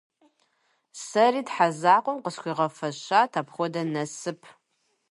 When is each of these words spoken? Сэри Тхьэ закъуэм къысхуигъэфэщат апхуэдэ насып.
Сэри 1.05 1.41
Тхьэ 1.47 1.67
закъуэм 1.79 2.17
къысхуигъэфэщат 2.23 3.31
апхуэдэ 3.39 3.81
насып. 3.93 4.39